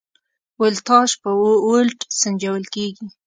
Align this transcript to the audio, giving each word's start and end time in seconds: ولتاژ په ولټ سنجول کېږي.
ولتاژ 0.61 1.09
په 1.21 1.29
ولټ 1.69 1.99
سنجول 2.21 2.63
کېږي. 2.75 3.05